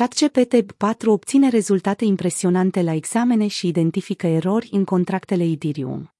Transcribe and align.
ChatGPT-4 0.00 1.04
obține 1.04 1.48
rezultate 1.48 2.04
impresionante 2.04 2.82
la 2.82 2.92
examene 2.92 3.46
și 3.46 3.66
identifică 3.66 4.26
erori 4.26 4.68
în 4.72 4.84
contractele 4.84 5.44
Ethereum. 5.44 6.14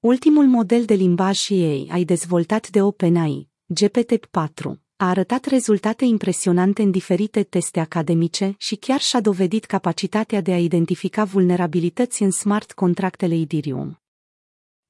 Ultimul 0.00 0.44
model 0.44 0.84
de 0.84 0.94
limbaj 0.94 1.50
AI 1.50 2.04
dezvoltat 2.04 2.70
de 2.70 2.82
OpenAI, 2.82 3.48
GPT-4, 3.74 4.64
a 4.96 5.08
arătat 5.08 5.44
rezultate 5.44 6.04
impresionante 6.04 6.82
în 6.82 6.90
diferite 6.90 7.42
teste 7.42 7.80
academice 7.80 8.54
și 8.58 8.76
chiar 8.76 9.00
și-a 9.00 9.20
dovedit 9.20 9.64
capacitatea 9.64 10.40
de 10.40 10.52
a 10.52 10.58
identifica 10.58 11.24
vulnerabilități 11.24 12.22
în 12.22 12.30
smart 12.30 12.72
contractele 12.72 13.34
Ethereum. 13.34 14.00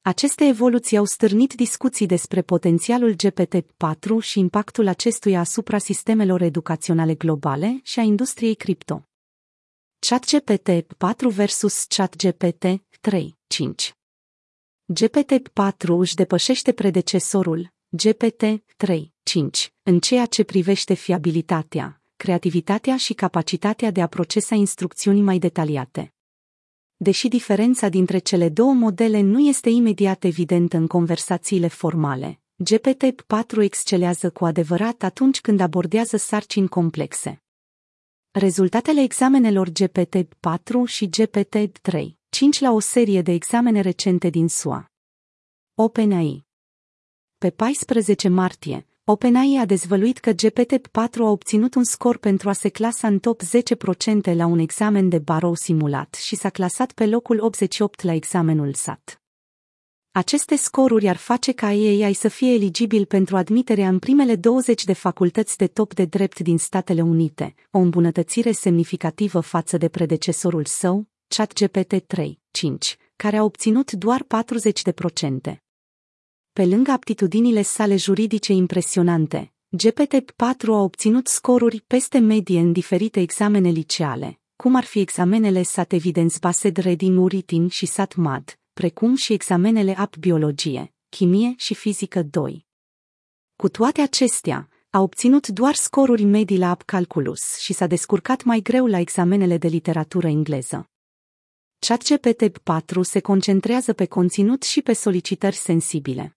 Aceste 0.07 0.45
evoluții 0.46 0.96
au 0.96 1.04
stârnit 1.04 1.54
discuții 1.54 2.07
despre 2.07 2.43
potențialul 2.43 3.14
GPT-4 3.14 4.21
și 4.21 4.39
impactul 4.39 4.86
acestuia 4.86 5.40
asupra 5.40 5.79
sistemelor 5.79 6.43
educaționale 6.43 7.14
globale 7.14 7.80
și 7.82 7.98
a 7.98 8.02
industriei 8.02 8.54
cripto. 8.54 9.03
ChatGPT 9.98 10.68
4 10.96 11.29
versus 11.29 11.84
ChatGPT 11.84 12.64
3, 13.00 13.36
5 13.46 13.95
GPT-4 14.93 15.86
își 15.98 16.14
depășește 16.14 16.73
predecesorul, 16.73 17.73
GPT-3, 18.04 19.00
5, 19.23 19.73
în 19.82 20.00
ceea 20.00 20.26
ce 20.26 20.45
privește 20.45 20.95
fiabilitatea, 20.95 22.03
creativitatea 22.17 22.96
și 22.96 23.14
capacitatea 23.14 23.90
de 23.90 24.03
a 24.03 24.07
procesa 24.07 24.54
instrucțiuni 24.54 25.20
mai 25.20 25.39
detaliate. 25.39 26.15
Deși 26.99 27.29
diferența 27.29 27.89
dintre 27.89 28.18
cele 28.18 28.49
două 28.49 28.73
modele 28.73 29.21
nu 29.21 29.41
este 29.41 29.68
imediat 29.68 30.25
evidentă 30.25 30.77
în 30.77 30.87
conversațiile 30.87 31.68
formale, 31.68 32.41
GPT-4 32.64 33.62
excelează 33.62 34.31
cu 34.31 34.45
adevărat 34.45 35.03
atunci 35.03 35.41
când 35.41 35.61
abordează 35.61 36.17
sarcini 36.17 36.69
complexe. 36.69 37.42
Rezultatele 38.31 39.01
examenelor 39.01 39.69
GPT-4 39.69 40.84
și 40.87 41.09
GPT-3, 41.09 42.07
5 42.29 42.61
la 42.61 42.73
o 42.73 42.79
serie 42.79 43.23
de 43.23 43.33
examene 43.33 43.81
recente 43.81 44.29
din 44.29 44.48
SUA. 44.48 44.91
OpenAI 45.75 46.47
Pe 47.39 47.51
14 47.51 48.29
martie, 48.29 48.87
OpenAI 49.09 49.59
a 49.61 49.65
dezvăluit 49.65 50.19
că 50.19 50.31
GPT-4 50.31 51.19
a 51.19 51.31
obținut 51.31 51.75
un 51.75 51.85
scor 51.85 52.17
pentru 52.19 52.49
a 52.49 52.53
se 52.53 52.69
clasa 52.69 53.07
în 53.07 53.19
top 53.19 53.43
10% 53.43 54.35
la 54.35 54.47
un 54.47 54.59
examen 54.59 55.09
de 55.09 55.19
barou 55.19 55.55
simulat 55.55 56.15
și 56.15 56.37
s-a 56.37 56.51
clasat 56.51 56.93
pe 56.93 57.07
locul 57.07 57.41
88 57.41 58.03
la 58.03 58.13
examenul 58.13 58.75
SAT. 58.75 59.23
Aceste 60.11 60.57
scoruri 60.57 61.09
ar 61.09 61.17
face 61.17 61.53
ca 61.53 61.67
AI 61.67 62.13
să 62.13 62.29
fie 62.29 62.53
eligibil 62.53 63.05
pentru 63.05 63.37
admiterea 63.37 63.89
în 63.89 63.98
primele 63.98 64.37
20 64.37 64.85
de 64.85 64.93
facultăți 64.93 65.57
de 65.57 65.67
top 65.67 65.95
de 65.95 66.05
drept 66.05 66.39
din 66.39 66.59
Statele 66.59 67.03
Unite, 67.03 67.55
o 67.70 67.79
îmbunătățire 67.79 68.53
semnificativă 68.53 69.41
față 69.41 69.77
de 69.77 69.89
predecesorul 69.89 70.65
său, 70.65 71.07
ChatGPT 71.29 72.07
3, 72.07 72.41
5, 72.51 72.97
care 73.17 73.37
a 73.37 73.45
obținut 73.45 73.93
doar 73.93 74.23
40% 74.91 74.95
pe 76.57 76.65
lângă 76.65 76.91
aptitudinile 76.91 77.62
sale 77.62 77.97
juridice 77.97 78.53
impresionante, 78.53 79.53
GPT-4 79.77 80.67
a 80.67 80.81
obținut 80.81 81.27
scoruri 81.27 81.81
peste 81.87 82.19
medie 82.19 82.61
în 82.61 82.73
diferite 82.73 83.21
examene 83.21 83.69
liceale, 83.69 84.41
cum 84.57 84.75
ar 84.75 84.85
fi 84.85 84.98
examenele 84.98 85.63
SAT 85.63 85.93
Evidence 85.93 86.37
Based 86.41 86.77
Reading 86.77 87.21
Uritin 87.21 87.69
și 87.69 87.87
SAT-MAD, 87.87 88.59
precum 88.73 89.15
și 89.15 89.33
examenele 89.33 89.95
AP 89.98 90.17
Biologie, 90.17 90.95
Chimie 91.09 91.55
și 91.57 91.75
Fizică 91.75 92.23
2. 92.23 92.67
Cu 93.57 93.69
toate 93.69 94.01
acestea, 94.01 94.69
a 94.91 95.01
obținut 95.01 95.48
doar 95.48 95.75
scoruri 95.75 96.25
medii 96.25 96.59
la 96.59 96.70
AP 96.70 96.83
Calculus 96.83 97.59
și 97.59 97.73
s-a 97.73 97.87
descurcat 97.87 98.45
mai 98.45 98.61
greu 98.61 98.87
la 98.87 98.98
examenele 98.98 99.59
de 99.59 99.69
literatură 99.69 100.27
engleză. 100.27 100.91
ChatGPT-4 101.79 103.01
se 103.01 103.20
concentrează 103.20 103.93
pe 103.93 104.07
conținut 104.07 104.63
și 104.63 104.83
pe 104.83 104.93
solicitări 104.93 105.57
sensibile. 105.57 106.36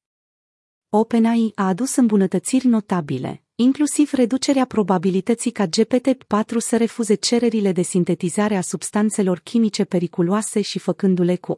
OpenAI 0.92 1.52
a 1.56 1.68
adus 1.68 1.96
îmbunătățiri 1.96 2.68
notabile, 2.68 3.44
inclusiv 3.56 4.12
reducerea 4.14 4.66
probabilității 4.66 5.52
ca 5.52 5.66
GPT-4 5.66 6.58
să 6.58 6.78
refuze 6.78 7.16
cererile 7.16 7.72
de 7.72 7.82
sintetizare 7.82 8.56
a 8.56 8.62
substanțelor 8.62 9.40
chimice 9.40 9.84
periculoase 9.86 10.62
și 10.62 10.80
făcându-le 10.80 11.36
cu 11.36 11.58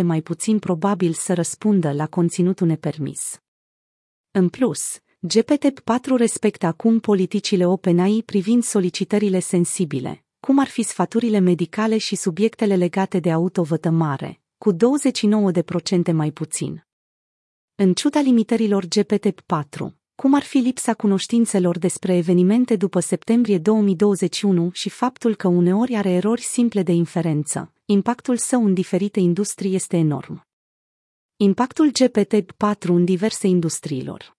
82% 0.00 0.02
mai 0.02 0.20
puțin 0.20 0.58
probabil 0.58 1.12
să 1.12 1.34
răspundă 1.34 1.92
la 1.92 2.06
conținutul 2.06 2.66
nepermis. 2.66 3.40
În 4.30 4.48
plus, 4.48 4.98
GPT-4 5.28 6.16
respectă 6.16 6.66
acum 6.66 7.00
politicile 7.00 7.66
OpenAI 7.66 8.22
privind 8.26 8.62
solicitările 8.62 9.38
sensibile, 9.38 10.24
cum 10.40 10.58
ar 10.58 10.68
fi 10.68 10.82
sfaturile 10.82 11.38
medicale 11.38 11.98
și 11.98 12.16
subiectele 12.16 12.76
legate 12.76 13.18
de 13.18 13.30
autovătămare, 13.30 14.40
cu 14.58 14.72
29% 14.72 14.76
mai 16.12 16.30
puțin. 16.30 16.84
În 17.74 17.94
ciuda 17.94 18.20
limitărilor 18.20 18.84
GPT-4, 18.84 19.92
cum 20.14 20.34
ar 20.34 20.42
fi 20.42 20.58
lipsa 20.58 20.94
cunoștințelor 20.94 21.78
despre 21.78 22.16
evenimente 22.16 22.76
după 22.76 23.00
septembrie 23.00 23.58
2021 23.58 24.70
și 24.72 24.88
faptul 24.88 25.34
că 25.34 25.48
uneori 25.48 25.96
are 25.96 26.10
erori 26.10 26.40
simple 26.42 26.82
de 26.82 26.92
inferență, 26.92 27.72
impactul 27.84 28.36
său 28.36 28.64
în 28.64 28.74
diferite 28.74 29.20
industrii 29.20 29.74
este 29.74 29.96
enorm. 29.96 30.46
Impactul 31.36 31.90
GPT-4 31.90 32.88
în 32.88 33.04
diverse 33.04 33.46
industriilor 33.46 34.36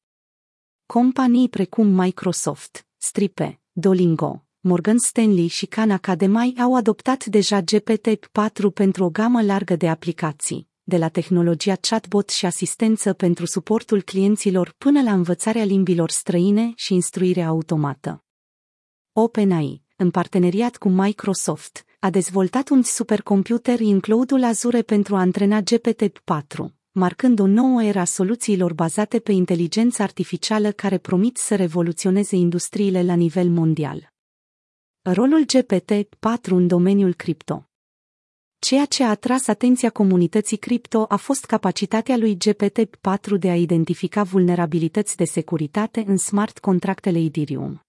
Companii 0.86 1.50
precum 1.50 1.88
Microsoft, 1.88 2.88
Stripe, 2.98 3.62
Dolingo, 3.72 4.46
Morgan 4.60 4.98
Stanley 4.98 5.48
și 5.48 5.66
Khan 5.66 5.92
Academy 5.92 6.54
au 6.60 6.76
adoptat 6.76 7.26
deja 7.26 7.62
GPT-4 7.62 8.74
pentru 8.74 9.04
o 9.04 9.10
gamă 9.10 9.42
largă 9.42 9.76
de 9.76 9.90
aplicații, 9.90 10.72
de 10.84 10.98
la 10.98 11.08
tehnologia 11.08 11.76
chatbot 11.76 12.30
și 12.30 12.46
asistență 12.46 13.14
pentru 13.14 13.46
suportul 13.46 14.02
clienților 14.02 14.76
până 14.78 15.02
la 15.02 15.14
învățarea 15.14 15.64
limbilor 15.64 16.10
străine 16.10 16.72
și 16.76 16.94
instruirea 16.94 17.48
automată. 17.48 18.24
OpenAI, 19.14 19.82
în 19.96 20.12
parteneriat 20.12 20.78
cu 20.78 20.90
Microsoft, 20.90 21.86
a 22.00 22.10
dezvoltat 22.10 22.70
un 22.70 22.82
supercomputer 22.82 23.80
în 23.80 24.00
cloudul 24.00 24.44
Azure 24.44 24.82
pentru 24.82 25.16
a 25.16 25.20
antrena 25.20 25.60
GPT-4, 25.62 26.66
marcând 26.92 27.40
o 27.40 27.46
nouă 27.46 27.84
era 27.84 28.04
soluțiilor 28.04 28.74
bazate 28.74 29.20
pe 29.20 29.32
inteligență 29.32 30.02
artificială 30.02 30.72
care 30.72 30.98
promit 30.98 31.38
să 31.38 31.56
revoluționeze 31.56 32.36
industriile 32.36 33.04
la 33.04 33.14
nivel 33.14 33.50
mondial. 33.50 34.12
Rolul 35.02 35.46
GPT-4 35.46 36.50
în 36.50 36.68
domeniul 36.68 37.14
cripto 37.14 37.68
Ceea 38.64 38.86
ce 38.86 39.04
a 39.04 39.10
atras 39.10 39.48
atenția 39.48 39.90
comunității 39.90 40.58
cripto 40.58 41.06
a 41.10 41.16
fost 41.16 41.46
capacitatea 41.46 42.18
lui 42.18 42.38
GPT-4 42.38 43.40
de 43.40 43.50
a 43.50 43.56
identifica 43.56 44.24
vulnerabilități 44.24 45.16
de 45.16 45.24
securitate 45.24 46.04
în 46.08 46.18
smart 46.18 46.60
contractele 46.60 47.20
Ethereum. 47.20 47.82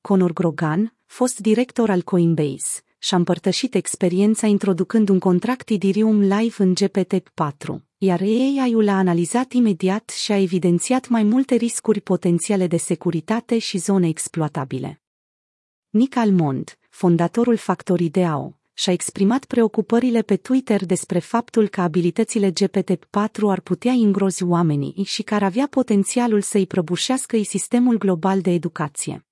Conor 0.00 0.32
Grogan, 0.32 0.94
fost 1.06 1.38
director 1.38 1.90
al 1.90 2.02
Coinbase, 2.02 2.82
și-a 2.98 3.16
împărtășit 3.16 3.74
experiența 3.74 4.46
introducând 4.46 5.08
un 5.08 5.18
contract 5.18 5.68
Ethereum 5.68 6.20
live 6.20 6.62
în 6.62 6.74
GPT-4, 6.74 7.82
iar 7.98 8.20
AI-ul 8.20 8.88
a 8.88 8.96
analizat 8.96 9.52
imediat 9.52 10.10
și 10.10 10.32
a 10.32 10.36
evidențiat 10.36 11.08
mai 11.08 11.22
multe 11.22 11.54
riscuri 11.54 12.00
potențiale 12.00 12.66
de 12.66 12.76
securitate 12.76 13.58
și 13.58 13.78
zone 13.78 14.08
exploatabile. 14.08 15.02
Nick 15.88 16.16
Almond, 16.16 16.78
fondatorul 16.88 17.56
Factory 17.56 18.08
DAO, 18.08 18.59
și-a 18.80 18.92
exprimat 18.92 19.44
preocupările 19.44 20.22
pe 20.22 20.36
Twitter 20.36 20.84
despre 20.84 21.18
faptul 21.18 21.68
că 21.68 21.80
abilitățile 21.80 22.50
GPT-4 22.50 23.42
ar 23.48 23.60
putea 23.60 23.92
îngrozi 23.92 24.42
oamenii 24.44 25.04
și 25.04 25.22
că 25.22 25.34
ar 25.34 25.42
avea 25.42 25.66
potențialul 25.70 26.40
să-i 26.40 26.66
prăbușească 26.66 27.42
sistemul 27.42 27.98
global 27.98 28.40
de 28.40 28.50
educație. 28.50 29.26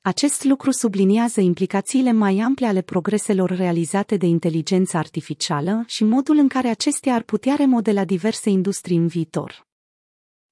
Acest 0.00 0.44
lucru 0.44 0.70
subliniază 0.70 1.40
implicațiile 1.40 2.12
mai 2.12 2.38
ample 2.38 2.66
ale 2.66 2.80
progreselor 2.80 3.50
realizate 3.50 4.16
de 4.16 4.26
inteligența 4.26 4.98
artificială 4.98 5.84
și 5.86 6.04
modul 6.04 6.36
în 6.36 6.48
care 6.48 6.68
acestea 6.68 7.14
ar 7.14 7.22
putea 7.22 7.54
remodela 7.54 8.04
diverse 8.04 8.50
industrii 8.50 8.96
în 8.96 9.06
viitor. 9.06 9.66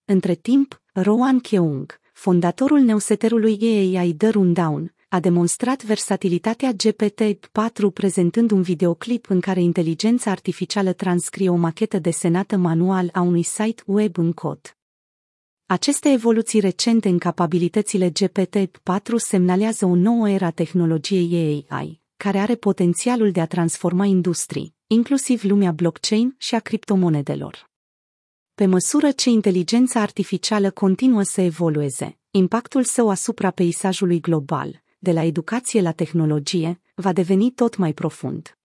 Între 0.05 0.35
timp, 0.35 0.82
Rowan 0.93 1.41
Keung, 1.41 2.00
fondatorul 2.12 2.81
neuseterului 2.81 3.59
AI 3.62 4.14
The 4.14 4.29
Rundown, 4.29 4.93
a 5.10 5.20
demonstrat 5.20 5.84
versatilitatea 5.84 6.72
GPT-4 6.72 7.93
prezentând 7.94 8.50
un 8.50 8.62
videoclip 8.62 9.31
în 9.31 9.40
care 9.40 9.60
inteligența 9.62 10.31
artificială 10.31 10.93
transcrie 10.93 11.49
o 11.49 11.55
machetă 11.55 11.99
desenată 11.99 12.56
manual 12.56 13.08
a 13.12 13.20
unui 13.20 13.43
site 13.43 13.82
web 13.87 14.19
în 14.19 14.32
cod. 14.32 14.76
Aceste 15.66 16.10
evoluții 16.10 16.60
recente 16.60 17.08
în 17.08 17.19
capabilitățile 17.19 18.10
GPT-4 18.10 19.14
semnalează 19.16 19.87
o 19.87 19.94
nouă 19.94 20.28
era 20.28 20.50
tehnologiei 20.50 21.66
AI, 21.69 22.00
care 22.16 22.38
are 22.38 22.54
potențialul 22.54 23.31
de 23.31 23.40
a 23.40 23.46
transforma 23.46 24.04
industrii, 24.04 24.75
inclusiv 24.87 25.43
lumea 25.44 25.72
blockchain 25.72 26.34
și 26.38 26.54
a 26.54 26.61
criptomonedelor. 26.61 27.70
Pe 28.54 28.66
măsură 28.66 29.11
ce 29.11 29.31
inteligența 29.31 30.00
artificială 30.00 30.70
continuă 30.70 31.22
să 31.22 31.40
evolueze, 31.40 32.19
impactul 32.31 32.84
său 32.84 33.11
asupra 33.11 33.50
peisajului 33.50 34.20
global, 34.20 34.82
de 34.99 35.12
la 35.12 35.25
educație 35.25 35.81
la 35.81 35.93
tehnologie, 35.93 36.81
va 36.95 37.12
deveni 37.12 37.50
tot 37.50 37.77
mai 37.77 37.93
profund. 37.93 38.57